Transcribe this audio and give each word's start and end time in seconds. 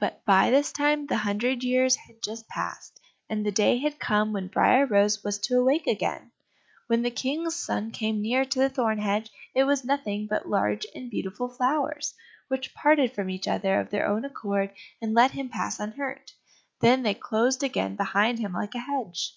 But 0.00 0.24
by 0.24 0.50
this 0.50 0.72
time 0.72 1.06
the 1.06 1.18
hundred 1.18 1.62
years 1.62 1.94
had 1.94 2.16
just 2.20 2.48
passed, 2.48 2.98
and 3.30 3.46
the 3.46 3.52
day 3.52 3.78
had 3.78 4.00
come 4.00 4.32
when 4.32 4.48
Briar 4.48 4.86
rose 4.86 5.22
was 5.22 5.38
to 5.38 5.56
awake 5.56 5.86
again. 5.86 6.32
When 6.88 7.02
the 7.02 7.12
King's 7.12 7.54
son 7.54 7.92
came 7.92 8.20
near 8.20 8.44
to 8.44 8.58
the 8.58 8.68
thorn 8.68 8.98
hedge, 8.98 9.30
it 9.54 9.62
was 9.62 9.84
nothing 9.84 10.26
but 10.28 10.48
large 10.48 10.84
and 10.96 11.08
beautiful 11.08 11.48
flowers, 11.48 12.12
which 12.48 12.74
parted 12.74 13.12
from 13.14 13.30
each 13.30 13.46
other 13.46 13.78
of 13.78 13.90
their 13.90 14.08
own 14.08 14.24
accord, 14.24 14.72
and 15.00 15.14
let 15.14 15.30
him 15.30 15.48
pass 15.48 15.78
unhurt, 15.78 16.32
then 16.80 17.04
they 17.04 17.14
closed 17.14 17.62
again 17.62 17.94
behind 17.94 18.40
him 18.40 18.52
like 18.54 18.74
a 18.74 18.80
hedge. 18.80 19.36